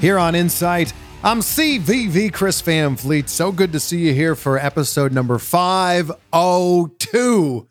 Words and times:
here 0.00 0.18
on 0.18 0.34
Insight. 0.34 0.92
I'm 1.24 1.40
CVV 1.40 2.32
Chris 2.32 2.60
Van 2.60 2.96
Vliet. 2.96 3.28
So 3.28 3.50
good 3.50 3.72
to 3.72 3.80
see 3.80 4.06
you 4.06 4.14
here 4.14 4.36
for 4.36 4.56
episode 4.56 5.12
number 5.12 5.38
502. 5.38 7.66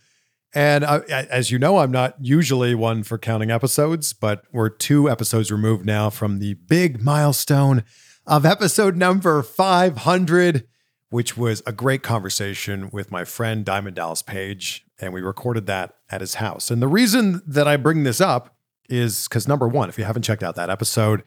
And 0.53 0.83
uh, 0.83 1.01
as 1.07 1.51
you 1.51 1.59
know, 1.59 1.77
I'm 1.77 1.91
not 1.91 2.15
usually 2.19 2.75
one 2.75 3.03
for 3.03 3.17
counting 3.17 3.51
episodes, 3.51 4.11
but 4.11 4.43
we're 4.51 4.69
two 4.69 5.09
episodes 5.09 5.51
removed 5.51 5.85
now 5.85 6.09
from 6.09 6.39
the 6.39 6.55
big 6.55 7.01
milestone 7.01 7.85
of 8.25 8.45
episode 8.45 8.97
number 8.97 9.41
500, 9.41 10.67
which 11.09 11.37
was 11.37 11.63
a 11.65 11.71
great 11.71 12.03
conversation 12.03 12.89
with 12.91 13.11
my 13.11 13.23
friend 13.23 13.63
Diamond 13.63 13.95
Dallas 13.95 14.21
Page. 14.21 14.85
And 14.99 15.13
we 15.13 15.21
recorded 15.21 15.67
that 15.67 15.93
at 16.09 16.21
his 16.21 16.35
house. 16.35 16.71
And 16.71 16.81
the 16.81 16.87
reason 16.87 17.41
that 17.47 17.67
I 17.67 17.77
bring 17.77 18.03
this 18.03 18.19
up 18.19 18.57
is 18.89 19.27
because 19.27 19.47
number 19.47 19.67
one, 19.67 19.87
if 19.87 19.97
you 19.97 20.03
haven't 20.03 20.23
checked 20.23 20.43
out 20.43 20.55
that 20.55 20.69
episode, 20.69 21.23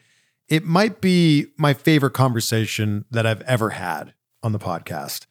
it 0.50 0.64
might 0.64 1.00
be 1.00 1.46
my 1.56 1.72
favorite 1.72 2.12
conversation 2.12 3.04
that 3.10 3.24
I've 3.24 3.40
ever 3.42 3.70
had 3.70 4.12
on 4.42 4.50
the 4.50 4.58
podcast. 4.58 5.26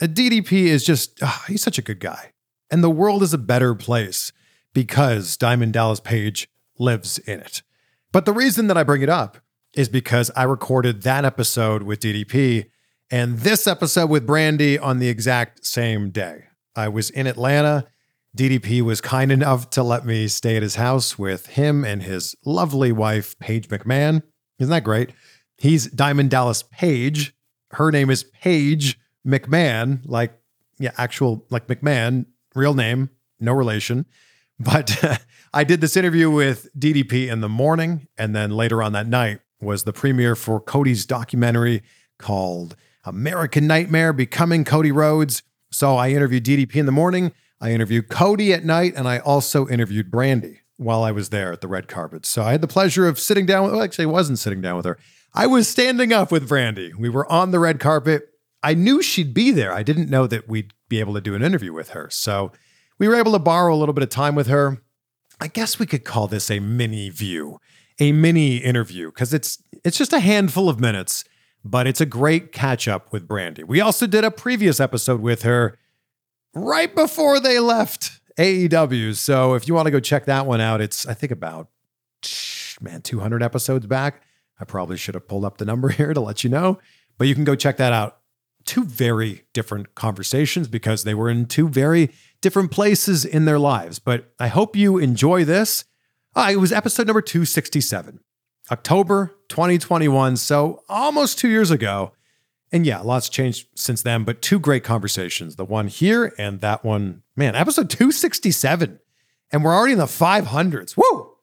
A 0.00 0.08
DDP 0.08 0.64
is 0.64 0.84
just, 0.84 1.18
oh, 1.22 1.44
he's 1.46 1.62
such 1.62 1.78
a 1.78 1.82
good 1.82 2.00
guy. 2.00 2.32
And 2.70 2.82
the 2.82 2.90
world 2.90 3.22
is 3.22 3.34
a 3.34 3.38
better 3.38 3.74
place 3.74 4.32
because 4.72 5.36
Diamond 5.36 5.74
Dallas 5.74 6.00
Page 6.00 6.48
lives 6.78 7.18
in 7.18 7.40
it. 7.40 7.62
But 8.10 8.24
the 8.24 8.32
reason 8.32 8.66
that 8.68 8.78
I 8.78 8.82
bring 8.82 9.02
it 9.02 9.08
up 9.10 9.36
is 9.74 9.88
because 9.88 10.30
I 10.34 10.44
recorded 10.44 11.02
that 11.02 11.26
episode 11.26 11.82
with 11.82 12.00
DDP 12.00 12.70
and 13.10 13.40
this 13.40 13.66
episode 13.66 14.08
with 14.08 14.26
Brandi 14.26 14.82
on 14.82 14.98
the 14.98 15.08
exact 15.08 15.66
same 15.66 16.10
day. 16.10 16.44
I 16.74 16.88
was 16.88 17.10
in 17.10 17.26
Atlanta. 17.26 17.86
DDP 18.36 18.80
was 18.80 19.00
kind 19.00 19.30
enough 19.30 19.70
to 19.70 19.82
let 19.82 20.06
me 20.06 20.26
stay 20.26 20.56
at 20.56 20.62
his 20.62 20.76
house 20.76 21.18
with 21.18 21.46
him 21.48 21.84
and 21.84 22.02
his 22.02 22.34
lovely 22.44 22.92
wife, 22.92 23.38
Payge 23.38 23.66
McMahon. 23.66 24.22
Isn't 24.58 24.70
that 24.70 24.84
great? 24.84 25.10
He's 25.56 25.86
Diamond 25.86 26.30
Dallas 26.30 26.62
Page. 26.62 27.34
Her 27.72 27.90
name 27.90 28.10
is 28.10 28.24
Paige 28.24 28.98
McMahon, 29.26 30.00
like, 30.04 30.38
yeah, 30.78 30.92
actual, 30.96 31.46
like 31.50 31.66
McMahon, 31.66 32.26
real 32.54 32.74
name, 32.74 33.10
no 33.40 33.52
relation. 33.52 34.06
But 34.58 35.22
I 35.54 35.64
did 35.64 35.80
this 35.80 35.96
interview 35.96 36.30
with 36.30 36.68
DDP 36.78 37.28
in 37.28 37.40
the 37.40 37.48
morning. 37.48 38.08
And 38.16 38.34
then 38.34 38.50
later 38.50 38.82
on 38.82 38.92
that 38.92 39.06
night 39.06 39.40
was 39.60 39.84
the 39.84 39.92
premiere 39.92 40.36
for 40.36 40.60
Cody's 40.60 41.06
documentary 41.06 41.82
called 42.18 42.76
American 43.04 43.66
Nightmare 43.66 44.12
Becoming 44.12 44.64
Cody 44.64 44.92
Rhodes. 44.92 45.42
So 45.70 45.96
I 45.96 46.10
interviewed 46.10 46.44
DDP 46.44 46.76
in 46.76 46.86
the 46.86 46.92
morning. 46.92 47.32
I 47.60 47.72
interviewed 47.72 48.08
Cody 48.08 48.52
at 48.52 48.64
night, 48.64 48.92
and 48.94 49.08
I 49.08 49.18
also 49.18 49.66
interviewed 49.66 50.10
Brandi 50.10 50.58
while 50.76 51.02
I 51.02 51.12
was 51.12 51.28
there 51.28 51.52
at 51.52 51.60
the 51.60 51.68
red 51.68 51.88
carpet. 51.88 52.26
So 52.26 52.42
I 52.42 52.52
had 52.52 52.60
the 52.60 52.68
pleasure 52.68 53.06
of 53.06 53.18
sitting 53.18 53.46
down 53.46 53.64
with, 53.64 53.72
well, 53.72 53.82
actually, 53.82 54.06
I 54.06 54.08
wasn't 54.08 54.38
sitting 54.38 54.60
down 54.60 54.76
with 54.76 54.86
her. 54.86 54.98
I 55.34 55.46
was 55.46 55.68
standing 55.68 56.12
up 56.12 56.30
with 56.30 56.48
Brandi. 56.48 56.94
We 56.94 57.08
were 57.08 57.30
on 57.30 57.50
the 57.50 57.58
red 57.58 57.80
carpet. 57.80 58.28
I 58.62 58.74
knew 58.74 59.02
she'd 59.02 59.34
be 59.34 59.50
there. 59.50 59.72
I 59.72 59.82
didn't 59.82 60.10
know 60.10 60.26
that 60.26 60.48
we'd 60.48 60.72
be 60.88 61.00
able 61.00 61.14
to 61.14 61.20
do 61.20 61.34
an 61.34 61.42
interview 61.42 61.72
with 61.72 61.90
her. 61.90 62.08
So 62.10 62.52
we 62.98 63.08
were 63.08 63.16
able 63.16 63.32
to 63.32 63.38
borrow 63.38 63.74
a 63.74 63.76
little 63.76 63.92
bit 63.92 64.04
of 64.04 64.10
time 64.10 64.34
with 64.34 64.46
her. 64.46 64.82
I 65.40 65.48
guess 65.48 65.78
we 65.78 65.86
could 65.86 66.04
call 66.04 66.28
this 66.28 66.50
a 66.50 66.60
mini 66.60 67.10
view, 67.10 67.60
a 67.98 68.12
mini 68.12 68.58
interview, 68.58 69.10
because 69.10 69.34
it's 69.34 69.62
it's 69.84 69.98
just 69.98 70.12
a 70.12 70.20
handful 70.20 70.68
of 70.68 70.80
minutes, 70.80 71.24
but 71.64 71.86
it's 71.86 72.00
a 72.00 72.06
great 72.06 72.52
catch 72.52 72.86
up 72.86 73.12
with 73.12 73.28
Brandi. 73.28 73.64
We 73.64 73.80
also 73.80 74.06
did 74.06 74.24
a 74.24 74.30
previous 74.30 74.80
episode 74.80 75.20
with 75.20 75.42
her 75.42 75.76
right 76.54 76.94
before 76.94 77.40
they 77.40 77.58
left 77.58 78.20
AEW. 78.38 79.14
So 79.16 79.54
if 79.54 79.68
you 79.68 79.74
want 79.74 79.86
to 79.86 79.90
go 79.90 80.00
check 80.00 80.26
that 80.26 80.46
one 80.46 80.60
out, 80.60 80.80
it's 80.80 81.06
I 81.06 81.14
think 81.14 81.32
about 81.32 81.68
man 82.80 83.02
200 83.02 83.42
episodes 83.42 83.86
back. 83.86 84.22
I 84.58 84.64
probably 84.64 84.96
should 84.96 85.14
have 85.14 85.28
pulled 85.28 85.44
up 85.44 85.58
the 85.58 85.64
number 85.64 85.88
here 85.90 86.14
to 86.14 86.20
let 86.20 86.44
you 86.44 86.50
know, 86.50 86.78
but 87.18 87.28
you 87.28 87.34
can 87.34 87.44
go 87.44 87.54
check 87.54 87.76
that 87.78 87.92
out. 87.92 88.18
Two 88.64 88.84
very 88.84 89.44
different 89.52 89.94
conversations 89.94 90.68
because 90.68 91.04
they 91.04 91.12
were 91.12 91.28
in 91.28 91.46
two 91.46 91.68
very 91.68 92.10
different 92.40 92.70
places 92.70 93.24
in 93.24 93.44
their 93.44 93.58
lives. 93.58 93.98
But 93.98 94.32
I 94.38 94.48
hope 94.48 94.74
you 94.74 94.96
enjoy 94.96 95.44
this. 95.44 95.84
Uh, 96.34 96.48
it 96.50 96.56
was 96.56 96.72
episode 96.72 97.06
number 97.06 97.20
267, 97.20 98.20
October 98.72 99.36
2021. 99.48 100.36
So 100.38 100.82
almost 100.88 101.38
two 101.38 101.48
years 101.48 101.70
ago. 101.70 102.12
And 102.74 102.84
yeah, 102.84 103.02
lots 103.02 103.28
changed 103.28 103.68
since 103.76 104.02
then, 104.02 104.24
but 104.24 104.42
two 104.42 104.58
great 104.58 104.82
conversations. 104.82 105.54
The 105.54 105.64
one 105.64 105.86
here 105.86 106.34
and 106.36 106.60
that 106.60 106.84
one, 106.84 107.22
man, 107.36 107.54
episode 107.54 107.88
267. 107.88 108.98
And 109.52 109.62
we're 109.62 109.72
already 109.72 109.92
in 109.92 110.00
the 110.00 110.06
500s. 110.06 110.96
Woo! 110.96 111.36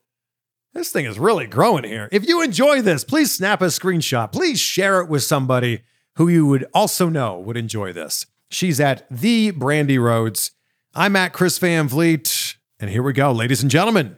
This 0.74 0.92
thing 0.92 1.06
is 1.06 1.18
really 1.18 1.48
growing 1.48 1.86
here. 1.86 2.10
If 2.12 2.28
you 2.28 2.42
enjoy 2.42 2.82
this, 2.82 3.06
please 3.06 3.32
snap 3.32 3.62
a 3.62 3.68
screenshot. 3.68 4.34
Please 4.34 4.60
share 4.60 5.00
it 5.00 5.08
with 5.08 5.24
somebody 5.24 5.84
who 6.18 6.28
you 6.28 6.46
would 6.48 6.66
also 6.74 7.08
know 7.08 7.40
would 7.40 7.56
enjoy 7.56 7.94
this. 7.94 8.26
She's 8.50 8.82
at 8.82 9.08
the 9.10 9.54
Brandi 9.54 9.98
Rhodes. 10.04 10.52
I'm 10.94 11.16
at 11.16 11.32
Chris 11.32 11.58
Van 11.60 11.88
Vliet. 11.88 12.58
And 12.78 12.90
here 12.90 13.04
we 13.04 13.14
go, 13.14 13.32
ladies 13.32 13.62
and 13.62 13.72
gentlemen. 13.72 14.18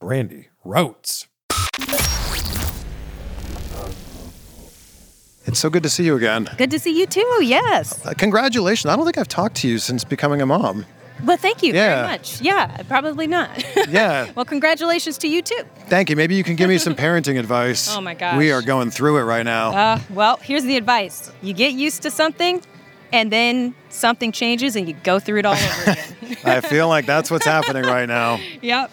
Brandi 0.00 0.46
Rhodes. 0.64 1.26
It's 5.46 5.58
so 5.58 5.68
good 5.70 5.82
to 5.82 5.90
see 5.90 6.04
you 6.04 6.16
again. 6.16 6.48
Good 6.56 6.70
to 6.70 6.78
see 6.78 6.98
you 6.98 7.06
too. 7.06 7.38
Yes. 7.42 8.04
Uh, 8.04 8.14
congratulations. 8.16 8.86
I 8.90 8.96
don't 8.96 9.04
think 9.04 9.18
I've 9.18 9.28
talked 9.28 9.56
to 9.56 9.68
you 9.68 9.78
since 9.78 10.02
becoming 10.04 10.40
a 10.40 10.46
mom. 10.46 10.86
Well, 11.24 11.36
thank 11.36 11.62
you 11.62 11.72
Yeah. 11.72 11.96
very 12.06 12.08
much. 12.08 12.40
Yeah, 12.40 12.82
probably 12.88 13.26
not. 13.26 13.50
Yeah. 13.88 14.30
well, 14.34 14.44
congratulations 14.44 15.18
to 15.18 15.28
you 15.28 15.42
too. 15.42 15.62
Thank 15.88 16.08
you. 16.10 16.16
Maybe 16.16 16.34
you 16.34 16.42
can 16.44 16.56
give 16.56 16.68
me 16.68 16.78
some 16.78 16.94
parenting 17.04 17.38
advice. 17.38 17.94
Oh 17.94 18.00
my 18.00 18.14
gosh. 18.14 18.36
We 18.38 18.50
are 18.52 18.62
going 18.62 18.90
through 18.90 19.18
it 19.18 19.22
right 19.22 19.44
now. 19.44 19.70
Uh, 19.72 19.98
well, 20.10 20.38
here's 20.38 20.64
the 20.64 20.76
advice: 20.76 21.30
you 21.42 21.52
get 21.52 21.72
used 21.74 22.02
to 22.02 22.10
something, 22.10 22.62
and 23.12 23.30
then 23.30 23.74
something 23.90 24.32
changes, 24.32 24.74
and 24.76 24.88
you 24.88 24.94
go 25.04 25.20
through 25.20 25.38
it 25.40 25.46
all 25.46 25.54
over 25.54 25.90
again. 26.22 26.36
I 26.44 26.60
feel 26.62 26.88
like 26.88 27.06
that's 27.06 27.30
what's 27.30 27.46
happening 27.46 27.84
right 27.84 28.06
now. 28.08 28.40
yep. 28.62 28.90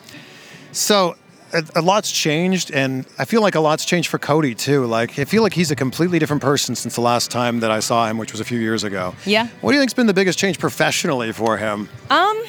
So, 0.74 1.16
a, 1.54 1.64
a 1.76 1.82
lot's 1.82 2.12
changed, 2.12 2.72
and 2.72 3.06
I 3.18 3.26
feel 3.26 3.42
like 3.42 3.56
a 3.56 3.60
lot's 3.60 3.86
changed 3.86 4.10
for 4.10 4.20
Cody 4.20 4.56
too. 4.56 4.86
Like, 4.86 5.18
I 5.20 5.26
feel 5.26 5.44
like 5.44 5.54
he's 5.54 5.72
a 5.72 5.76
completely 5.76 6.20
different 6.20 6.42
person 6.42 6.76
since 6.76 6.96
the 6.96 7.02
last 7.02 7.32
time 7.32 7.60
that 7.62 7.72
I 7.72 7.80
saw 7.80 8.08
him, 8.08 8.18
which 8.18 8.32
was 8.32 8.42
a 8.42 8.46
few 8.46 8.60
years 8.60 8.84
ago. 8.84 9.16
Yeah. 9.26 9.48
What 9.62 9.72
do 9.72 9.76
you 9.76 9.82
think's 9.82 9.94
been 9.94 10.08
the 10.08 10.14
biggest 10.14 10.40
change 10.40 10.60
professionally 10.60 11.32
for 11.32 11.58
him? 11.58 11.90
Um. 12.10 12.44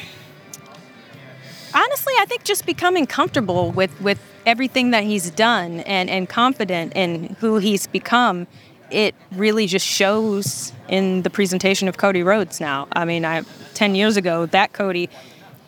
Honestly, 1.74 2.12
I 2.18 2.26
think 2.26 2.44
just 2.44 2.66
becoming 2.66 3.06
comfortable 3.06 3.70
with 3.70 3.98
with 4.00 4.20
everything 4.44 4.90
that 4.90 5.04
he's 5.04 5.30
done 5.30 5.80
and 5.80 6.10
and 6.10 6.28
confident 6.28 6.92
in 6.94 7.36
who 7.40 7.58
he's 7.58 7.86
become. 7.86 8.46
It 8.90 9.14
really 9.32 9.66
just 9.66 9.86
shows 9.86 10.70
in 10.88 11.22
the 11.22 11.30
presentation 11.30 11.88
of 11.88 11.96
Cody 11.96 12.22
Rhodes 12.22 12.60
now. 12.60 12.88
I 12.92 13.06
mean, 13.06 13.24
I 13.24 13.42
10 13.72 13.94
years 13.94 14.18
ago, 14.18 14.44
that 14.46 14.74
Cody 14.74 15.08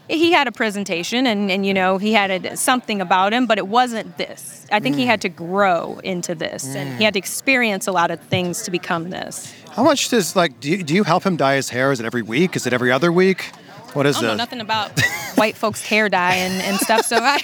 he 0.09 0.33
had 0.33 0.47
a 0.47 0.53
presentation 0.53 1.27
and, 1.27 1.51
and 1.51 1.65
you 1.65 1.75
know 1.75 1.99
he 1.99 2.13
had 2.13 2.31
a, 2.31 2.57
something 2.57 3.01
about 3.01 3.33
him 3.33 3.47
but 3.47 3.59
it 3.59 3.67
wasn't 3.67 4.17
this 4.19 4.67
i 4.71 4.79
think 4.79 4.97
he 4.97 5.07
had 5.07 5.21
to 5.21 5.29
grow 5.29 5.99
into 6.05 6.35
this 6.35 6.75
and 6.75 6.99
he 6.99 7.05
had 7.05 7.15
to 7.15 7.19
experience 7.19 7.87
a 7.87 7.93
lot 7.93 8.11
of 8.11 8.21
things 8.21 8.63
to 8.63 8.71
become 8.71 9.11
this 9.11 9.55
How 9.71 9.83
much 9.83 10.09
does 10.09 10.37
like 10.37 10.61
do 10.61 10.71
you, 10.71 10.83
do 10.83 10.95
you 10.95 11.05
help 11.05 11.25
him 11.25 11.37
dye 11.37 11.57
his 11.57 11.71
hair? 11.71 11.91
Is 11.93 12.01
it 12.01 12.07
every 12.07 12.23
week? 12.23 12.57
Is 12.57 12.67
it 12.67 12.73
every 12.73 12.93
other 12.93 13.11
week? 13.11 13.51
What 13.95 14.07
is 14.07 14.17
I 14.17 14.21
don't 14.21 14.29
know 14.29 14.35
it? 14.35 14.37
nothing 14.39 14.61
about 14.61 14.91
white 15.37 15.57
folks' 15.57 15.85
hair 15.87 16.09
dye 16.09 16.35
and, 16.35 16.61
and 16.63 16.77
stuff, 16.79 17.03
so 17.07 17.17
I, 17.21 17.39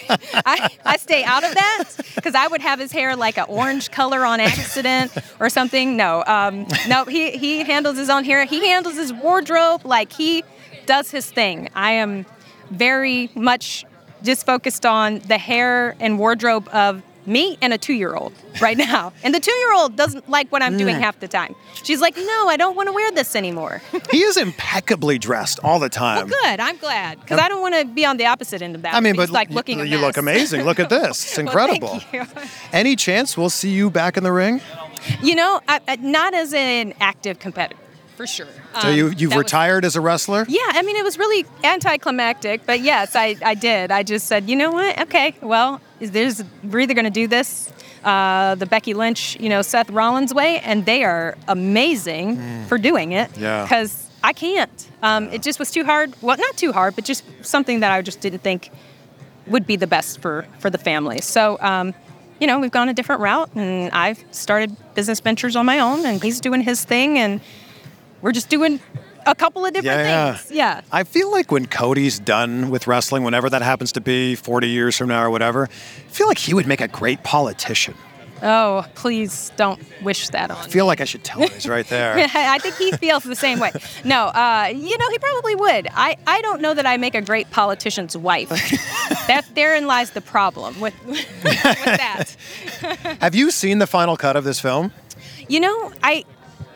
I, 0.45 0.69
I 0.85 0.97
stay 0.97 1.23
out 1.23 1.45
of 1.45 1.55
that 1.55 1.85
because 2.17 2.35
I 2.35 2.49
would 2.49 2.61
have 2.61 2.81
his 2.81 2.91
hair 2.91 3.15
like 3.15 3.39
an 3.39 3.47
orange 3.49 3.91
color 3.93 4.25
on 4.25 4.41
accident 4.41 5.13
or 5.39 5.49
something. 5.49 5.97
No, 5.97 6.25
um, 6.27 6.67
no, 6.89 7.05
he, 7.05 7.33
he 7.39 7.63
handles 7.63 7.97
his 7.97 8.11
own 8.11 8.25
hair. 8.25 8.45
He 8.47 8.67
handles 8.67 8.97
his 8.97 9.13
wardrobe 9.13 9.85
like 9.85 10.13
he 10.13 10.43
does 10.87 11.13
his 11.13 11.31
thing. 11.31 11.69
I 11.75 11.93
am 11.93 12.27
very 12.71 13.31
much 13.35 13.85
just 14.23 14.45
focused 14.45 14.85
on 14.85 15.21
the 15.21 15.39
hair 15.39 15.97
and 16.01 16.19
wardrobe 16.19 16.69
of 16.73 17.03
me 17.27 17.57
and 17.61 17.73
a 17.73 17.79
two-year-old 17.79 18.33
right 18.61 18.77
now. 18.91 19.13
And 19.23 19.35
the 19.35 19.41
two-year-old 19.41 19.97
doesn't 19.97 20.29
like 20.29 20.51
what 20.51 20.63
I'm 20.63 20.77
doing 20.77 20.97
mm. 20.97 21.01
half 21.01 21.21
the 21.21 21.29
time. 21.29 21.55
She's 21.83 22.01
like, 22.01 22.17
"No, 22.17 22.49
I 22.49 22.57
don't 22.57 22.77
want 22.77 22.89
to 22.89 22.93
wear 22.93 23.11
this 23.13 23.37
anymore." 23.37 23.83
he 24.11 24.23
is 24.23 24.37
impeccably 24.37 25.19
dressed 25.19 25.61
all 25.63 25.79
the 25.79 25.89
time. 25.89 26.29
Well, 26.29 26.41
good. 26.43 26.61
I'm 26.61 26.77
glad 26.77 27.21
because 27.21 27.39
I 27.39 27.49
don't 27.49 27.63
want 27.63 27.75
to 27.75 27.85
be 27.85 28.05
on 28.05 28.17
the 28.17 28.27
opposite 28.27 28.63
end 28.63 28.75
of 28.75 28.83
that. 28.83 28.95
I 28.95 29.01
mean, 29.01 29.17
but 29.17 29.31
like 29.31 29.51
looking. 29.51 29.87
you 29.87 29.99
look 29.99 30.17
amazing. 30.17 30.65
Look 30.65 30.81
at 30.81 30.91
this. 30.91 31.25
It's 31.25 31.37
Well, 31.41 31.47
incredible. 31.47 32.01
thank 32.01 32.13
you. 32.13 32.43
Any 32.73 32.97
chance 32.97 33.37
we'll 33.37 33.51
see 33.51 33.71
you 33.71 33.91
back 33.91 34.17
in 34.17 34.25
the 34.25 34.33
ring? 34.33 34.61
You 35.23 35.35
know, 35.35 35.61
I, 35.67 35.81
I, 35.89 35.97
not 35.97 36.35
as 36.35 36.53
an 36.53 36.93
active 37.01 37.39
competitor, 37.39 37.80
for 38.21 38.27
sure. 38.27 38.47
So 38.83 38.89
Um, 38.89 38.95
you 38.95 39.09
you've 39.17 39.31
that 39.31 39.37
was- 39.37 39.45
retired 39.45 39.83
as 39.87 39.97
a 39.97 40.01
wrestler? 40.03 40.45
yeah, 40.47 40.61
I 40.69 40.83
mean, 40.83 40.97
it 40.97 41.05
was 41.05 41.17
really 41.19 41.47
anticlimactic, 41.65 42.67
but 42.67 42.81
yes, 42.81 43.17
I, 43.17 43.35
I 43.43 43.55
did. 43.55 43.91
I 43.91 44.03
just 44.03 44.27
said, 44.27 44.47
you 44.51 44.57
know 44.57 44.71
what? 44.71 45.01
Okay, 45.01 45.35
well, 45.41 45.81
is 46.01 46.11
there's 46.11 46.43
we're 46.63 46.81
either 46.81 46.93
going 46.93 47.07
to 47.07 47.11
do 47.23 47.27
this 47.27 47.73
uh, 48.05 48.55
the 48.57 48.67
Becky 48.67 48.93
Lynch, 48.95 49.39
you 49.41 49.49
know, 49.49 49.63
Seth 49.63 49.89
Rollins 49.91 50.33
way, 50.35 50.59
and 50.61 50.85
they 50.85 51.03
are 51.05 51.37
amazing 51.49 52.39
for 52.69 52.77
doing 52.79 53.13
it. 53.13 53.31
Yeah. 53.39 53.63
Because 53.63 54.07
I 54.23 54.33
can't. 54.35 54.89
Um, 55.03 55.29
It 55.33 55.43
just 55.43 55.59
was 55.59 55.71
too 55.71 55.85
hard. 55.85 56.15
Well, 56.21 56.37
not 56.37 56.57
too 56.59 56.73
hard, 56.73 56.95
but 56.97 57.05
just 57.07 57.25
something 57.43 57.81
that 57.81 57.91
I 57.93 58.03
just 58.03 58.21
didn't 58.21 58.43
think 58.43 58.71
would 59.47 59.67
be 59.67 59.77
the 59.77 59.87
best 59.87 60.21
for 60.21 60.47
for 60.59 60.69
the 60.71 60.79
family. 60.79 61.21
So. 61.23 61.57
Um, 61.61 61.95
you 62.43 62.47
know, 62.47 62.59
we've 62.59 62.71
gone 62.81 62.89
a 62.89 62.95
different 62.95 63.21
route, 63.21 63.51
and 63.55 63.91
I've 63.93 64.25
started 64.31 64.75
business 64.95 65.21
ventures 65.21 65.57
on 65.57 65.67
my 65.67 65.79
own, 65.79 66.07
and 66.07 66.23
he's 66.23 66.41
doing 66.41 66.63
his 66.63 66.83
thing, 66.87 67.19
and 67.19 67.41
we're 68.23 68.33
just 68.33 68.49
doing 68.49 68.81
a 69.27 69.35
couple 69.35 69.65
of 69.67 69.73
different 69.73 69.99
Yeah, 70.01 70.35
things. 70.37 70.51
Yeah. 70.51 70.77
yeah. 70.77 70.81
I 70.93 71.05
feel 71.05 71.31
like 71.31 71.51
when 71.53 71.67
Cody's 71.67 72.19
done 72.19 72.71
with 72.71 72.87
wrestling, 72.87 73.23
whenever 73.23 73.51
that 73.51 73.63
happens 73.63 73.93
to 73.93 74.01
be, 74.01 74.35
40 74.35 74.69
years 74.69 74.97
from 74.97 75.09
now 75.09 75.23
or 75.25 75.31
whatever, 75.31 75.65
I 75.65 76.11
feel 76.11 76.27
like 76.29 76.39
he 76.39 76.55
would 76.55 76.67
make 76.67 76.81
a 76.81 76.89
great 76.89 77.23
politician. 77.23 77.95
Oh, 78.43 78.87
please 78.95 79.53
don't 79.57 79.79
wish 80.03 80.31
that 80.31 80.51
on. 80.51 80.57
I 80.57 80.69
feel 80.69 80.87
like 80.87 81.03
I 81.03 81.05
should 81.05 81.23
tell 81.23 81.41
him 81.43 81.51
he's 81.51 81.69
right 81.69 81.87
there. 81.89 82.15
I 82.35 82.59
think 82.59 82.77
he 82.77 82.91
feels 82.93 83.23
the 83.23 83.37
same 83.37 83.61
way. 83.61 83.71
No, 84.03 84.29
uh, 84.29 84.73
you 84.75 84.97
know, 84.97 85.11
he 85.11 85.19
probably 85.19 85.55
would. 85.57 85.89
I, 85.93 86.17
I 86.27 86.41
don't 86.41 86.63
know 86.63 86.73
that 86.73 86.87
I 86.87 86.97
make 86.97 87.15
a 87.15 87.21
great 87.21 87.51
politician's 87.51 88.17
wife. 88.17 88.49
that 89.27 89.45
therein 89.55 89.87
lies 89.87 90.13
the 90.13 90.23
problem 90.23 90.81
with, 90.81 90.95
with 91.07 91.23
that. 91.45 92.35
Have 93.21 93.35
you 93.35 93.51
seen 93.51 93.79
the 93.79 93.87
final 93.87 94.17
cut 94.17 94.37
of 94.37 94.45
this 94.45 94.59
film? 94.59 94.91
You 95.47 95.61
know, 95.61 95.93
I 96.03 96.25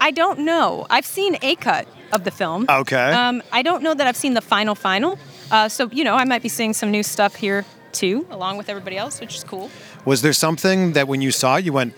I 0.05 0.11
don't 0.11 0.41
know. 0.41 0.87
I've 0.91 1.07
seen 1.07 1.39
a 1.41 1.55
cut 1.55 1.89
of 2.13 2.25
the 2.25 2.31
film. 2.31 2.67
Okay. 2.69 3.11
Um, 3.11 3.43
I 3.53 3.63
don't 3.63 3.83
know 3.83 3.95
that 3.95 4.07
I've 4.07 4.19
seen 4.19 4.35
the 4.35 4.43
final 4.43 4.75
final. 4.75 5.19
Uh, 5.51 5.67
so 5.71 5.89
you 5.91 6.05
know, 6.05 6.15
I 6.15 6.25
might 6.27 6.43
be 6.43 6.51
seeing 6.51 6.75
some 6.75 6.91
new 6.91 7.03
stuff 7.03 7.35
here 7.35 7.65
too, 7.93 8.27
along 8.31 8.59
with 8.59 8.69
everybody 8.69 8.99
else, 8.99 9.19
which 9.19 9.35
is 9.35 9.45
cool. 9.45 9.71
Was 10.05 10.21
there 10.21 10.35
something 10.35 10.93
that 10.93 11.09
when 11.09 11.23
you 11.23 11.31
saw 11.31 11.57
it, 11.57 11.65
you 11.65 11.73
went, 11.73 11.95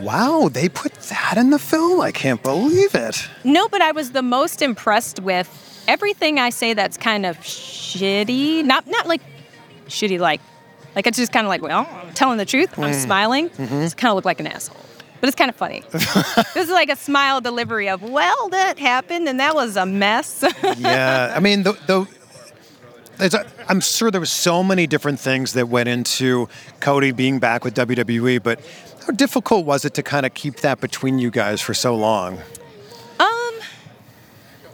wow, 0.00 0.48
they 0.48 0.68
put 0.68 0.92
that 0.94 1.34
in 1.36 1.50
the 1.50 1.58
film? 1.58 2.00
I 2.00 2.12
can't 2.12 2.40
believe 2.40 2.94
it. 2.94 3.28
No, 3.42 3.66
but 3.68 3.82
I 3.82 3.90
was 3.90 4.12
the 4.12 4.22
most 4.22 4.62
impressed 4.62 5.18
with 5.18 5.48
everything 5.88 6.38
I 6.38 6.50
say 6.50 6.72
that's 6.72 6.96
kind 6.96 7.26
of 7.26 7.36
shitty. 7.38 8.64
Not 8.64 8.86
not 8.86 9.08
like 9.08 9.22
shitty 9.88 10.20
like 10.20 10.40
like 10.94 11.08
it's 11.08 11.18
just 11.18 11.32
kind 11.32 11.46
of 11.46 11.48
like, 11.48 11.62
well, 11.62 11.84
I'm 11.90 12.14
telling 12.14 12.38
the 12.38 12.44
truth. 12.44 12.78
I'm 12.78 12.94
smiling. 12.94 13.50
It's 13.58 13.94
kind 13.94 14.10
of 14.10 14.14
look 14.14 14.24
like 14.24 14.38
an 14.38 14.46
asshole. 14.46 14.84
But 15.20 15.28
it's 15.28 15.36
kind 15.36 15.50
of 15.50 15.56
funny. 15.56 15.82
this 15.90 16.56
is 16.56 16.70
like 16.70 16.88
a 16.88 16.96
smile 16.96 17.40
delivery 17.40 17.88
of, 17.88 18.02
well, 18.02 18.48
that 18.48 18.78
happened 18.78 19.28
and 19.28 19.38
that 19.38 19.54
was 19.54 19.76
a 19.76 19.84
mess. 19.84 20.42
yeah, 20.78 21.32
I 21.36 21.40
mean, 21.40 21.62
the, 21.62 22.08
a, 23.20 23.46
I'm 23.68 23.80
sure 23.80 24.10
there 24.10 24.20
was 24.20 24.32
so 24.32 24.62
many 24.62 24.86
different 24.86 25.20
things 25.20 25.52
that 25.52 25.68
went 25.68 25.88
into 25.88 26.48
Cody 26.80 27.12
being 27.12 27.38
back 27.38 27.64
with 27.64 27.74
WWE, 27.74 28.42
but 28.42 28.60
how 29.06 29.12
difficult 29.12 29.66
was 29.66 29.84
it 29.84 29.94
to 29.94 30.02
kind 30.02 30.24
of 30.24 30.34
keep 30.34 30.56
that 30.56 30.80
between 30.80 31.18
you 31.18 31.30
guys 31.30 31.60
for 31.60 31.74
so 31.74 31.94
long? 31.94 32.38
Um, 33.18 33.54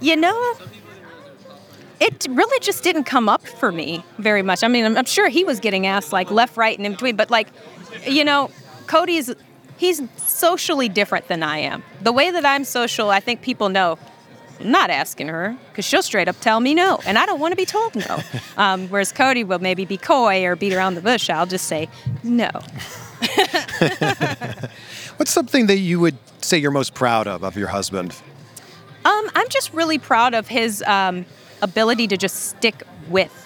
you 0.00 0.16
know, 0.16 0.54
it 2.00 2.26
really 2.30 2.58
just 2.60 2.84
didn't 2.84 3.04
come 3.04 3.28
up 3.28 3.46
for 3.46 3.72
me 3.72 4.04
very 4.18 4.42
much. 4.42 4.62
I 4.62 4.68
mean, 4.68 4.84
I'm, 4.84 4.96
I'm 4.96 5.04
sure 5.06 5.28
he 5.28 5.44
was 5.44 5.58
getting 5.60 5.86
asked 5.86 6.12
like 6.12 6.30
left, 6.30 6.56
right, 6.56 6.76
and 6.76 6.86
in 6.86 6.92
between, 6.92 7.16
but 7.16 7.30
like, 7.30 7.48
you 8.06 8.24
know, 8.24 8.50
Cody's 8.86 9.34
he's 9.76 10.02
socially 10.16 10.88
different 10.88 11.28
than 11.28 11.42
I 11.42 11.58
am. 11.58 11.82
The 12.00 12.12
way 12.12 12.30
that 12.30 12.44
I'm 12.44 12.64
social, 12.64 13.10
I 13.10 13.20
think 13.20 13.42
people 13.42 13.68
know. 13.68 13.98
I'm 14.58 14.70
not 14.70 14.88
asking 14.88 15.28
her 15.28 15.54
because 15.68 15.84
she'll 15.84 16.02
straight 16.02 16.28
up 16.28 16.40
tell 16.40 16.60
me 16.60 16.72
no, 16.72 16.98
and 17.06 17.18
I 17.18 17.26
don't 17.26 17.40
want 17.40 17.52
to 17.52 17.56
be 17.56 17.66
told 17.66 17.94
no. 17.94 18.20
Um, 18.56 18.88
whereas 18.88 19.12
Cody 19.12 19.44
will 19.44 19.58
maybe 19.58 19.84
be 19.84 19.98
coy 19.98 20.46
or 20.46 20.56
beat 20.56 20.72
around 20.72 20.94
the 20.94 21.02
bush. 21.02 21.28
I'll 21.28 21.44
just 21.44 21.66
say 21.66 21.90
no. 22.22 22.48
What's 25.18 25.30
something 25.30 25.66
that 25.66 25.76
you 25.76 26.00
would 26.00 26.16
say 26.40 26.56
you're 26.56 26.70
most 26.70 26.94
proud 26.94 27.26
of 27.26 27.44
of 27.44 27.54
your 27.54 27.68
husband? 27.68 28.16
Um, 29.04 29.30
I'm 29.34 29.48
just 29.50 29.74
really 29.74 29.98
proud 29.98 30.32
of 30.32 30.48
his 30.48 30.82
um, 30.82 31.26
ability 31.60 32.08
to 32.08 32.16
just 32.16 32.46
stick 32.46 32.82
with 33.08 33.45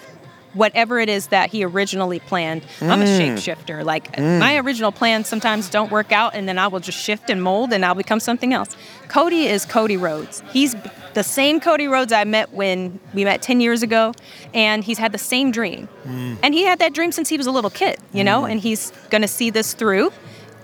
whatever 0.53 0.99
it 0.99 1.09
is 1.09 1.27
that 1.27 1.49
he 1.49 1.63
originally 1.63 2.19
planned. 2.19 2.63
I'm 2.81 3.01
a 3.01 3.05
mm. 3.05 3.19
shapeshifter. 3.19 3.83
Like 3.83 4.11
mm. 4.13 4.39
my 4.39 4.57
original 4.57 4.91
plans 4.91 5.27
sometimes 5.27 5.69
don't 5.69 5.91
work 5.91 6.11
out, 6.11 6.35
and 6.35 6.47
then 6.47 6.57
I 6.57 6.67
will 6.67 6.79
just 6.79 6.97
shift 6.97 7.29
and 7.29 7.41
mold, 7.41 7.73
and 7.73 7.85
I'll 7.85 7.95
become 7.95 8.19
something 8.19 8.53
else. 8.53 8.75
Cody 9.07 9.47
is 9.47 9.65
Cody 9.65 9.97
Rhodes. 9.97 10.43
He's 10.51 10.75
the 11.13 11.23
same 11.23 11.59
Cody 11.59 11.87
Rhodes 11.87 12.13
I 12.13 12.23
met 12.23 12.53
when 12.53 12.99
we 13.13 13.25
met 13.25 13.41
10 13.41 13.61
years 13.61 13.83
ago, 13.83 14.13
and 14.53 14.83
he's 14.83 14.97
had 14.97 15.11
the 15.11 15.17
same 15.17 15.51
dream. 15.51 15.87
Mm. 16.05 16.37
And 16.43 16.53
he 16.53 16.63
had 16.63 16.79
that 16.79 16.93
dream 16.93 17.11
since 17.11 17.29
he 17.29 17.37
was 17.37 17.47
a 17.47 17.51
little 17.51 17.69
kid, 17.69 17.97
you 18.13 18.23
know, 18.23 18.45
and 18.45 18.59
he's 18.59 18.91
to 19.09 19.27
see 19.27 19.49
this 19.49 19.73
through. 19.73 20.11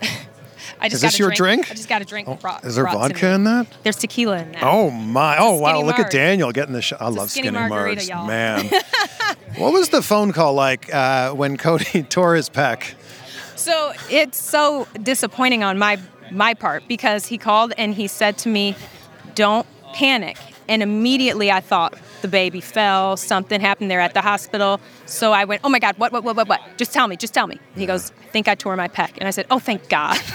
I 0.80 0.90
just 0.90 0.96
Is 0.96 1.02
this 1.02 1.14
got 1.14 1.20
a 1.20 1.24
your 1.24 1.32
drink? 1.32 1.72
I 1.72 1.74
just 1.74 1.90
got 1.90 2.02
a 2.02 2.06
drink. 2.06 2.28
Oh, 2.28 2.36
brought- 2.36 2.64
Is 2.64 2.76
there 2.76 2.86
vodka 2.86 3.34
in 3.34 3.44
that? 3.46 3.68
There's 3.84 3.98
tequila 3.98 4.40
in 4.40 4.52
that. 4.54 4.64
Oh 4.64 4.90
my! 4.90 5.38
Oh 5.40 5.58
wow! 5.58 5.82
Look 5.82 6.00
at 6.00 6.12
Daniel 6.12 6.52
getting 6.52 6.74
the 6.74 6.82
shot. 6.82 7.02
I 7.02 7.10
love 7.10 7.32
skinny 7.32 7.48
skinny 7.48 7.70
margarita, 7.70 8.02
margs, 8.02 8.28
man. 8.28 8.70
what 9.58 9.74
was 9.74 9.90
the 9.90 10.02
phone 10.02 10.32
call 10.32 10.54
like 10.54 10.94
uh, 10.94 11.32
when 11.32 11.58
Cody 11.58 12.04
tore 12.10 12.36
his 12.36 12.50
pec? 12.50 12.94
So 13.56 13.94
it's 14.10 14.42
so 14.42 14.88
disappointing 15.02 15.64
on 15.64 15.78
my 15.78 16.00
my 16.32 16.54
part 16.54 16.84
because 16.88 17.26
he 17.26 17.38
called 17.38 17.74
and 17.78 17.94
he 17.94 18.08
said 18.08 18.38
to 18.40 18.50
me, 18.50 18.76
"Don't 19.36 19.66
panic." 19.94 20.38
And 20.70 20.84
immediately 20.84 21.52
I 21.52 21.62
thought 21.62 21.98
the 22.22 22.28
baby 22.28 22.60
fell, 22.60 23.16
something 23.16 23.62
happened 23.62 23.90
there 23.90 24.02
at 24.02 24.14
the 24.14 24.22
hospital. 24.22 24.80
So 25.06 25.32
I 25.34 25.46
went, 25.46 25.62
"Oh 25.64 25.70
my 25.70 25.80
God, 25.80 25.98
what, 25.98 26.12
what, 26.12 26.24
what, 26.24 26.36
what, 26.36 26.48
what? 26.48 26.62
Just 26.78 26.94
tell 26.94 27.08
me, 27.08 27.16
just 27.16 27.34
tell 27.34 27.48
me." 27.48 27.60
He 27.76 27.86
goes, 27.86 28.12
"I 28.12 28.28
think 28.28 28.48
I 28.48 28.56
tore 28.56 28.76
my 28.76 28.88
pec." 28.88 29.18
And 29.18 29.28
I 29.28 29.32
said, 29.32 29.48
"Oh, 29.50 29.60
thank 29.60 29.90
God." 29.90 30.18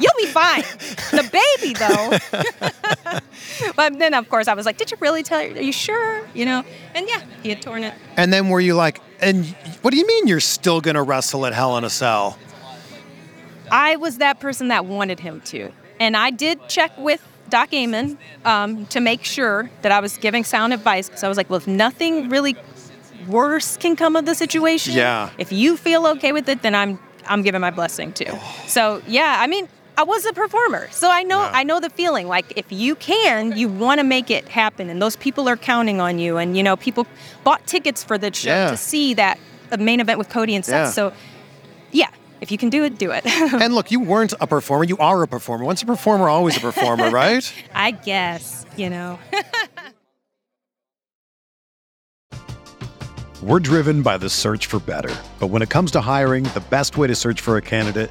You'll 0.00 0.12
be 0.18 0.26
fine. 0.26 0.62
The 1.10 1.28
baby, 1.30 1.74
though. 1.74 2.68
but 3.76 3.98
then, 3.98 4.14
of 4.14 4.28
course, 4.28 4.48
I 4.48 4.54
was 4.54 4.66
like, 4.66 4.76
"Did 4.78 4.90
you 4.90 4.96
really 5.00 5.22
tell? 5.22 5.40
Her? 5.40 5.46
Are 5.46 5.60
you 5.60 5.72
sure?" 5.72 6.26
You 6.34 6.44
know. 6.46 6.64
And 6.94 7.08
yeah, 7.08 7.22
he 7.42 7.48
had 7.50 7.62
torn 7.62 7.84
it. 7.84 7.94
And 8.16 8.32
then 8.32 8.48
were 8.48 8.60
you 8.60 8.74
like, 8.74 9.00
and 9.20 9.46
what 9.82 9.90
do 9.92 9.96
you 9.98 10.06
mean 10.06 10.26
you're 10.26 10.40
still 10.40 10.80
gonna 10.80 11.02
wrestle 11.02 11.46
at 11.46 11.52
Hell 11.54 11.76
in 11.78 11.84
a 11.84 11.90
Cell? 11.90 12.38
I 13.70 13.96
was 13.96 14.18
that 14.18 14.40
person 14.40 14.68
that 14.68 14.84
wanted 14.86 15.20
him 15.20 15.40
to. 15.42 15.72
And 15.98 16.16
I 16.16 16.30
did 16.30 16.68
check 16.68 16.90
with 16.98 17.26
Doc 17.48 17.72
Amann 17.72 18.18
um, 18.44 18.86
to 18.86 19.00
make 19.00 19.24
sure 19.24 19.70
that 19.82 19.92
I 19.92 20.00
was 20.00 20.16
giving 20.18 20.44
sound 20.44 20.72
advice 20.72 21.08
because 21.08 21.24
I 21.24 21.28
was 21.28 21.36
like, 21.36 21.48
well, 21.48 21.58
if 21.58 21.66
nothing 21.66 22.28
really 22.28 22.56
worse 23.28 23.76
can 23.76 23.94
come 23.96 24.16
of 24.16 24.26
the 24.26 24.34
situation, 24.34 24.94
Yeah. 24.94 25.30
if 25.38 25.52
you 25.52 25.76
feel 25.76 26.06
okay 26.08 26.32
with 26.32 26.48
it, 26.48 26.62
then 26.62 26.74
I'm 26.74 26.98
I'm 27.26 27.42
giving 27.42 27.60
my 27.60 27.70
blessing 27.70 28.12
too. 28.12 28.32
So 28.66 29.00
yeah, 29.06 29.36
I 29.38 29.46
mean, 29.46 29.68
I 30.02 30.04
was 30.04 30.26
a 30.26 30.32
performer, 30.32 30.88
so 30.90 31.08
I 31.08 31.22
know 31.22 31.38
Yeah. 31.42 31.50
I 31.54 31.62
know 31.62 31.78
the 31.78 31.88
feeling. 31.88 32.26
Like 32.26 32.54
if 32.56 32.64
you 32.72 32.96
can, 32.96 33.56
you 33.56 33.68
want 33.68 34.00
to 34.00 34.04
make 34.04 34.32
it 34.32 34.48
happen, 34.48 34.90
and 34.90 35.00
those 35.00 35.14
people 35.14 35.48
are 35.48 35.56
counting 35.56 36.00
on 36.00 36.18
you. 36.18 36.38
And 36.38 36.56
you 36.56 36.64
know, 36.64 36.76
people 36.76 37.06
bought 37.44 37.64
tickets 37.68 38.02
for 38.02 38.18
the 38.18 38.32
show 38.34 38.50
Yeah. 38.50 38.70
to 38.72 38.76
see 38.76 39.14
that 39.14 39.38
uh, 39.70 39.76
main 39.76 40.00
event 40.00 40.18
with 40.18 40.28
Cody 40.28 40.56
and 40.56 40.64
Seth. 40.64 40.86
Yeah. 40.88 40.90
So 40.90 41.12
yeah, 41.92 42.08
if 42.40 42.50
you 42.50 42.58
can 42.58 42.68
do 42.68 42.82
it, 42.82 42.98
do 42.98 43.12
it. 43.12 43.24
and 43.26 43.76
look, 43.76 43.92
you 43.92 44.00
weren't 44.00 44.34
a 44.40 44.46
performer. 44.48 44.82
You 44.82 44.98
are 44.98 45.22
a 45.22 45.28
performer. 45.28 45.64
Once 45.64 45.84
a 45.84 45.86
performer, 45.86 46.28
always 46.28 46.56
a 46.56 46.60
performer, 46.60 47.08
right? 47.22 47.52
I 47.72 47.92
guess, 47.92 48.66
you 48.76 48.90
know. 48.90 49.20
We're 53.40 53.60
driven 53.60 54.02
by 54.02 54.18
the 54.18 54.28
search 54.28 54.66
for 54.66 54.80
better. 54.80 55.14
But 55.38 55.46
when 55.48 55.62
it 55.62 55.70
comes 55.70 55.92
to 55.92 56.00
hiring, 56.00 56.42
the 56.44 56.62
best 56.70 56.96
way 56.96 57.06
to 57.06 57.14
search 57.14 57.40
for 57.40 57.56
a 57.56 57.62
candidate 57.62 58.10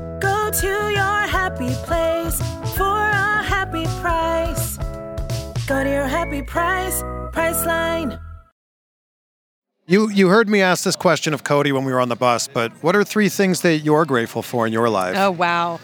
Go 0.51 0.57
to 0.59 0.67
your 0.67 1.27
happy 1.27 1.73
place 1.85 2.37
for 2.75 2.83
a 2.83 3.41
happy 3.41 3.85
price. 4.01 4.75
Go 5.65 5.81
to 5.81 5.89
your 5.89 6.07
happy 6.07 6.41
price, 6.41 7.01
Priceline. 7.31 8.19
You 9.87 10.09
you 10.09 10.27
heard 10.27 10.49
me 10.49 10.61
ask 10.61 10.83
this 10.83 10.97
question 10.97 11.33
of 11.33 11.45
Cody 11.45 11.71
when 11.71 11.85
we 11.85 11.93
were 11.93 12.01
on 12.01 12.09
the 12.09 12.17
bus, 12.17 12.49
but 12.49 12.73
what 12.83 12.97
are 12.97 13.03
three 13.05 13.29
things 13.29 13.61
that 13.61 13.77
you're 13.77 14.03
grateful 14.03 14.41
for 14.41 14.67
in 14.67 14.73
your 14.73 14.89
life? 14.89 15.15
Oh 15.17 15.31
wow. 15.31 15.79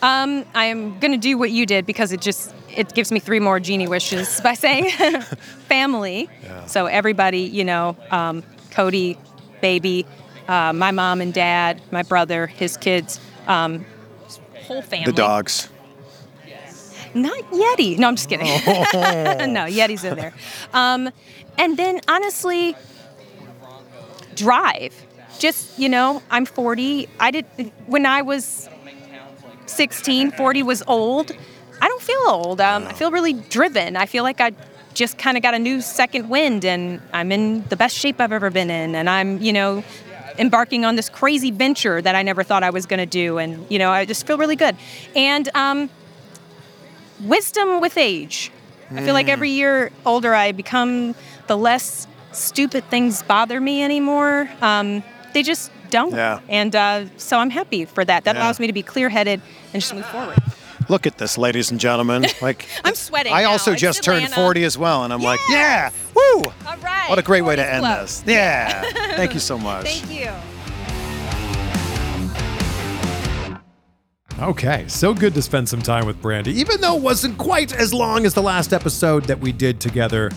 Um, 0.00 0.44
I 0.54 0.66
am 0.66 0.96
gonna 1.00 1.16
do 1.16 1.36
what 1.36 1.50
you 1.50 1.66
did 1.66 1.84
because 1.84 2.12
it 2.12 2.20
just 2.20 2.54
it 2.70 2.94
gives 2.94 3.10
me 3.10 3.18
three 3.18 3.40
more 3.40 3.58
genie 3.58 3.88
wishes 3.88 4.40
by 4.42 4.54
saying 4.54 4.90
family. 5.66 6.30
So 6.66 6.86
everybody, 6.86 7.40
you 7.40 7.64
know, 7.64 7.96
um, 8.12 8.44
Cody, 8.70 9.18
baby, 9.60 10.06
uh, 10.46 10.72
my 10.72 10.92
mom 10.92 11.20
and 11.20 11.34
dad, 11.34 11.82
my 11.90 12.04
brother, 12.04 12.46
his 12.46 12.76
kids, 12.76 13.18
um, 13.48 13.84
whole 14.64 14.82
family. 14.82 15.06
the 15.06 15.12
dogs. 15.12 15.68
Not 17.14 17.38
Yeti. 17.52 17.96
No, 17.96 18.08
I'm 18.08 18.16
just 18.16 18.28
kidding. 18.28 18.46
no, 19.52 19.66
Yeti's 19.66 20.02
in 20.02 20.16
there. 20.16 20.34
Um, 20.72 21.10
and 21.56 21.76
then 21.76 22.00
honestly, 22.08 22.74
drive. 24.34 24.94
Just, 25.38 25.78
you 25.78 25.88
know, 25.88 26.22
I'm 26.30 26.44
40. 26.44 27.08
I 27.20 27.30
did, 27.30 27.44
when 27.86 28.06
I 28.06 28.22
was 28.22 28.68
16, 29.66 30.32
40 30.32 30.62
was 30.62 30.82
old. 30.86 31.32
I 31.80 31.88
don't 31.88 32.02
feel 32.02 32.22
old. 32.26 32.60
Um, 32.60 32.84
I 32.86 32.92
feel 32.92 33.10
really 33.10 33.32
driven. 33.32 33.96
I 33.96 34.06
feel 34.06 34.24
like 34.24 34.40
I 34.40 34.52
just 34.94 35.18
kind 35.18 35.36
of 35.36 35.42
got 35.42 35.54
a 35.54 35.58
new 35.58 35.80
second 35.80 36.28
wind 36.28 36.64
and 36.64 37.00
I'm 37.12 37.32
in 37.32 37.64
the 37.64 37.76
best 37.76 37.96
shape 37.96 38.20
I've 38.20 38.32
ever 38.32 38.50
been 38.50 38.70
in. 38.70 38.94
And 38.94 39.10
I'm, 39.10 39.40
you 39.42 39.52
know, 39.52 39.84
embarking 40.38 40.84
on 40.84 40.96
this 40.96 41.08
crazy 41.08 41.50
venture 41.50 42.02
that 42.02 42.14
I 42.14 42.22
never 42.22 42.42
thought 42.42 42.62
I 42.62 42.70
was 42.70 42.86
going 42.86 42.98
to 42.98 43.06
do. 43.06 43.38
And, 43.38 43.66
you 43.70 43.78
know, 43.78 43.90
I 43.90 44.04
just 44.04 44.26
feel 44.26 44.36
really 44.38 44.56
good. 44.56 44.76
And 45.14 45.48
um, 45.54 45.90
wisdom 47.20 47.80
with 47.80 47.96
age. 47.96 48.50
I 48.90 49.02
feel 49.02 49.14
like 49.14 49.28
every 49.28 49.50
year 49.50 49.90
older 50.06 50.34
I 50.34 50.52
become, 50.52 51.14
the 51.46 51.56
less 51.56 52.06
stupid 52.32 52.84
things 52.90 53.22
bother 53.22 53.60
me 53.60 53.82
anymore. 53.82 54.48
Um, 54.60 55.02
they 55.32 55.42
just 55.42 55.70
don't. 55.90 56.12
Yeah. 56.12 56.40
And 56.48 56.76
uh, 56.76 57.06
so 57.16 57.38
I'm 57.38 57.50
happy 57.50 57.86
for 57.86 58.04
that. 58.04 58.24
That 58.24 58.36
Yeah. 58.36 58.42
allows 58.42 58.60
me 58.60 58.66
to 58.66 58.72
be 58.72 58.82
clear 58.82 59.08
headed 59.08 59.40
and 59.72 59.80
just 59.82 59.94
move 59.94 60.06
forward. 60.06 60.38
Look 60.88 61.06
at 61.06 61.18
this, 61.18 61.38
ladies 61.38 61.70
and 61.70 61.80
gentlemen. 61.80 62.26
Like 62.42 62.66
I'm 62.84 62.94
sweating. 62.94 63.32
I 63.32 63.42
now. 63.42 63.52
also 63.52 63.72
It's 63.72 63.80
just 63.80 64.02
turned 64.02 64.28
40 64.28 64.64
as 64.64 64.76
well, 64.76 65.04
and 65.04 65.12
I'm 65.12 65.22
like, 65.22 65.40
yeah, 65.48 65.90
woo! 66.14 66.44
All 66.66 66.76
right. 66.82 67.06
What 67.08 67.18
a 67.18 67.22
great 67.22 67.42
way 67.42 67.56
to 67.56 67.66
end 67.66 67.80
club. 67.80 68.02
this. 68.02 68.22
Yeah. 68.26 68.82
Thank 69.16 69.32
you 69.32 69.40
so 69.40 69.56
much. 69.56 69.86
Thank 69.86 70.10
you. 70.10 70.30
Okay, 74.40 74.84
so 74.88 75.14
good 75.14 75.32
to 75.34 75.42
spend 75.42 75.68
some 75.68 75.80
time 75.80 76.06
with 76.06 76.20
Brandi, 76.20 76.48
even 76.48 76.80
though 76.80 76.96
it 76.96 77.02
wasn't 77.02 77.38
quite 77.38 77.72
as 77.72 77.94
long 77.94 78.26
as 78.26 78.34
the 78.34 78.42
last 78.42 78.72
episode 78.72 79.24
that 79.24 79.38
we 79.38 79.52
did 79.52 79.80
together. 79.80 80.30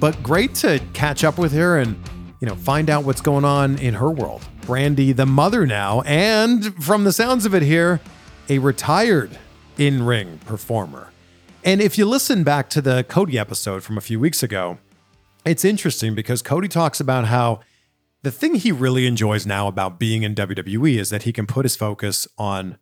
But 0.00 0.20
great 0.22 0.54
to 0.56 0.80
catch 0.94 1.22
up 1.22 1.38
with 1.38 1.52
her 1.52 1.78
and, 1.78 2.02
you 2.40 2.48
know, 2.48 2.56
find 2.56 2.88
out 2.88 3.04
what's 3.04 3.20
going 3.20 3.44
on 3.44 3.78
in 3.78 3.94
her 3.94 4.10
world. 4.10 4.42
Brandi, 4.62 5.14
the 5.14 5.26
mother 5.26 5.66
now, 5.66 6.00
and 6.02 6.74
from 6.82 7.04
the 7.04 7.12
sounds 7.12 7.44
of 7.44 7.54
it 7.54 7.62
here, 7.62 8.00
a 8.48 8.58
retired 8.58 9.38
in 9.78 10.04
ring 10.04 10.38
performer. 10.46 11.10
And 11.64 11.80
if 11.80 11.96
you 11.96 12.06
listen 12.06 12.42
back 12.44 12.68
to 12.70 12.80
the 12.80 13.04
Cody 13.04 13.38
episode 13.38 13.82
from 13.82 13.96
a 13.96 14.00
few 14.00 14.18
weeks 14.18 14.42
ago, 14.42 14.78
it's 15.44 15.64
interesting 15.64 16.14
because 16.14 16.42
Cody 16.42 16.68
talks 16.68 17.00
about 17.00 17.26
how 17.26 17.60
the 18.22 18.30
thing 18.30 18.54
he 18.54 18.72
really 18.72 19.06
enjoys 19.06 19.46
now 19.46 19.66
about 19.66 19.98
being 19.98 20.22
in 20.22 20.34
WWE 20.34 20.98
is 20.98 21.10
that 21.10 21.24
he 21.24 21.32
can 21.32 21.46
put 21.46 21.64
his 21.64 21.76
focus 21.76 22.26
on 22.38 22.78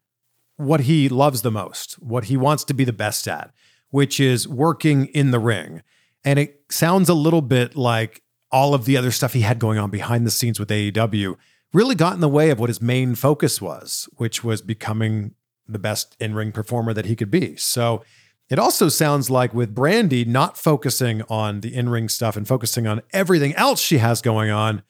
what 0.57 0.81
he 0.81 1.09
loves 1.09 1.43
the 1.43 1.51
most, 1.51 1.95
what 1.95 2.25
he 2.25 2.37
wants 2.37 2.65
to 2.65 2.75
be 2.75 2.85
the 2.85 2.93
best 2.93 3.27
at, 3.27 3.51
which 3.89 4.21
is 4.21 4.47
working 4.47 5.07
in 5.07 5.31
the 5.31 5.39
ring. 5.39 5.83
And 6.25 6.39
it 6.39 6.63
sounds 6.71 7.09
a 7.09 7.15
little 7.15 7.41
bit 7.41 7.77
like 7.77 8.23
all 8.53 8.75
of 8.75 8.85
the 8.85 8.97
other 8.97 9.11
stuff 9.11 9.33
he 9.33 9.41
had 9.41 9.59
going 9.59 9.79
on 9.79 9.91
behind 9.91 10.27
the 10.27 10.31
scenes 10.31 10.61
with 10.61 10.69
AEW 10.69 11.37
really 11.73 11.95
got 11.95 12.15
in 12.15 12.21
the 12.21 12.29
way 12.29 12.51
of 12.51 12.59
what 12.59 12.69
his 12.69 12.83
main 12.83 13.15
focus 13.15 13.61
was, 13.61 14.09
which 14.17 14.45
was 14.45 14.61
becoming 14.61 15.35
the 15.73 15.79
best 15.79 16.17
in 16.21 16.35
ring 16.35 16.53
performer 16.53 16.93
that 16.93 17.07
he 17.07 17.17
could 17.17 17.31
be. 17.31 17.57
So 17.57 18.03
it 18.49 18.59
also 18.59 18.89
sounds 18.89 19.31
like 19.31 19.55
with 19.55 19.75
Brandi 19.75 20.27
not 20.27 20.59
focusing 20.59 21.23
on 21.29 21.61
the 21.61 21.75
in 21.75 21.89
ring 21.89 22.09
stuff 22.09 22.37
and 22.37 22.47
focusing 22.47 22.87
on 22.87 23.01
everything 23.13 23.55
else 23.55 23.81
she 23.81 23.99
has 23.99 24.21
going 24.21 24.51
on, 24.51 24.83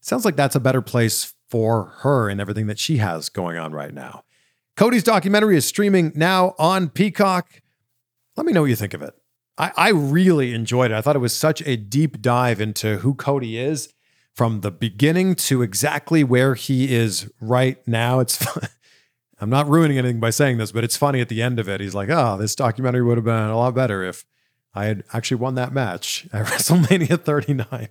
sounds 0.00 0.24
like 0.24 0.36
that's 0.36 0.56
a 0.56 0.60
better 0.60 0.82
place 0.82 1.34
for 1.48 1.86
her 2.00 2.28
and 2.28 2.40
everything 2.40 2.66
that 2.66 2.78
she 2.78 2.96
has 2.96 3.28
going 3.28 3.56
on 3.56 3.72
right 3.72 3.94
now. 3.94 4.24
Cody's 4.76 5.04
documentary 5.04 5.56
is 5.56 5.64
streaming 5.64 6.12
now 6.16 6.54
on 6.58 6.88
Peacock. 6.88 7.62
Let 8.36 8.44
me 8.44 8.52
know 8.52 8.62
what 8.62 8.70
you 8.70 8.76
think 8.76 8.94
of 8.94 9.02
it. 9.02 9.14
I, 9.56 9.70
I 9.76 9.88
really 9.90 10.52
enjoyed 10.52 10.90
it. 10.90 10.94
I 10.94 11.00
thought 11.00 11.14
it 11.14 11.20
was 11.20 11.34
such 11.34 11.62
a 11.64 11.76
deep 11.76 12.20
dive 12.20 12.60
into 12.60 12.98
who 12.98 13.14
Cody 13.14 13.56
is 13.56 13.92
from 14.34 14.62
the 14.62 14.72
beginning 14.72 15.36
to 15.36 15.62
exactly 15.62 16.24
where 16.24 16.56
he 16.56 16.92
is 16.92 17.30
right 17.40 17.78
now. 17.86 18.18
It's 18.18 18.44
I'm 19.40 19.50
not 19.50 19.68
ruining 19.68 19.98
anything 19.98 20.20
by 20.20 20.30
saying 20.30 20.58
this, 20.58 20.72
but 20.72 20.84
it's 20.84 20.96
funny 20.96 21.20
at 21.20 21.28
the 21.28 21.42
end 21.42 21.58
of 21.58 21.68
it. 21.68 21.80
He's 21.80 21.94
like, 21.94 22.08
"Oh, 22.10 22.36
this 22.38 22.54
documentary 22.54 23.02
would 23.02 23.18
have 23.18 23.24
been 23.24 23.34
a 23.34 23.56
lot 23.56 23.74
better 23.74 24.04
if 24.04 24.24
I 24.74 24.86
had 24.86 25.04
actually 25.12 25.38
won 25.38 25.54
that 25.56 25.72
match 25.72 26.26
at 26.32 26.46
WrestleMania 26.46 27.20
39." 27.20 27.88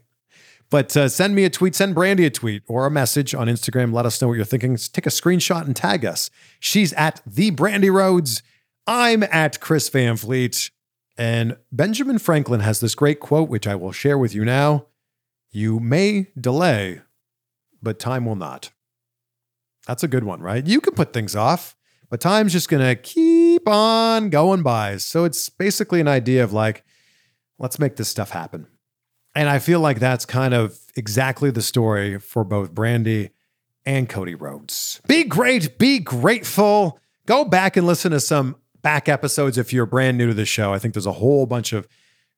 But 0.70 0.98
uh, 0.98 1.08
send 1.08 1.36
me 1.36 1.44
a 1.44 1.50
tweet, 1.50 1.76
send 1.76 1.96
Brandi 1.96 2.26
a 2.26 2.30
tweet 2.30 2.64
or 2.68 2.86
a 2.86 2.92
message 2.92 3.36
on 3.36 3.48
Instagram. 3.48 3.94
Let 3.94 4.06
us 4.06 4.20
know 4.22 4.30
what 4.30 4.36
you're 4.36 4.46
thinking. 4.46 4.76
Take 4.78 5.06
a 5.06 5.12
screenshot 5.12 5.66
and 5.66 5.76
tag 5.76 6.04
us. 6.04 6.32
She's 6.60 6.94
at 6.94 7.22
the 7.28 7.52
Brandi 7.52 7.92
Rhodes. 7.94 8.42
I'm 8.88 9.24
at 9.24 9.60
Chris 9.60 9.88
Van 9.90 10.16
Vliet. 10.16 10.72
And 11.16 11.58
Benjamin 11.72 12.18
Franklin 12.18 12.62
has 12.62 12.80
this 12.80 12.96
great 12.96 13.20
quote, 13.20 13.50
which 13.50 13.68
I 13.68 13.76
will 13.76 13.92
share 13.92 14.18
with 14.18 14.34
you 14.34 14.44
now. 14.44 14.88
You 15.52 15.80
may 15.80 16.32
delay, 16.40 17.02
but 17.82 18.00
time 18.00 18.26
will 18.26 18.36
not. 18.36 18.72
That's 19.88 20.04
a 20.04 20.08
good 20.08 20.24
one, 20.24 20.42
right? 20.42 20.66
You 20.66 20.80
can 20.82 20.94
put 20.94 21.14
things 21.14 21.36
off, 21.36 21.76
but 22.10 22.22
time's 22.22 22.54
just 22.54 22.70
going 22.70 22.86
to 22.86 22.96
keep 22.96 23.68
on 23.68 24.30
going 24.30 24.64
by. 24.64 24.98
So 24.98 25.26
it's 25.26 25.50
basically 25.50 26.00
an 26.00 26.08
idea 26.08 26.44
of 26.44 26.54
like, 26.54 26.84
let's 27.60 27.80
make 27.80 27.96
this 27.96 28.08
stuff 28.08 28.32
happen. 28.32 28.68
And 29.36 29.50
I 29.50 29.60
feel 29.60 29.80
like 29.80 30.00
that's 30.00 30.26
kind 30.26 30.54
of 30.54 30.80
exactly 30.96 31.50
the 31.50 31.62
story 31.62 32.20
for 32.20 32.44
both 32.44 32.74
Brandi 32.74 33.32
and 33.86 34.08
Cody 34.08 34.36
Rhodes. 34.36 35.02
Be 35.08 35.24
great, 35.24 35.78
be 35.78 36.00
grateful. 36.00 37.00
Go 37.26 37.44
back 37.44 37.76
and 37.76 37.88
listen 37.88 38.12
to 38.12 38.20
some 38.20 38.58
back 38.82 39.10
episodes 39.10 39.58
if 39.58 39.74
you're 39.74 39.86
brand 39.86 40.18
new 40.18 40.28
to 40.28 40.34
the 40.34 40.46
show. 40.46 40.74
I 40.74 40.80
think 40.80 40.94
there's 40.94 41.06
a 41.06 41.14
whole 41.14 41.46
bunch 41.46 41.74
of 41.74 41.88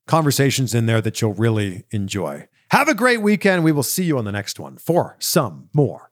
conversations 0.07 0.73
in 0.73 0.85
there 0.85 1.01
that 1.01 1.21
you'll 1.21 1.33
really 1.33 1.83
enjoy. 1.91 2.47
Have 2.71 2.87
a 2.87 2.93
great 2.93 3.21
weekend. 3.21 3.63
We 3.63 3.71
will 3.71 3.83
see 3.83 4.03
you 4.03 4.17
on 4.17 4.25
the 4.25 4.31
next 4.31 4.59
one 4.59 4.77
for 4.77 5.17
some 5.19 5.69
more 5.73 6.11